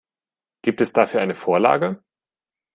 Gibt 0.63 0.81
es 0.81 0.93
dafür 0.93 1.21
eine 1.21 1.35
Vorlage? 1.35 2.03